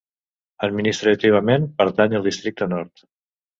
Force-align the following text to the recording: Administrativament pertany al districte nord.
Administrativament 0.67 1.69
pertany 1.83 2.19
al 2.21 2.27
districte 2.31 2.71
nord. 2.75 3.09